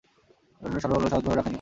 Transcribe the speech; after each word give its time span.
মেরুদণ্ড 0.61 0.81
সরল 0.83 0.95
ও 0.97 1.09
সহজভাবে 1.11 1.35
রাখাই 1.35 1.37
নিয়ম। 1.37 1.49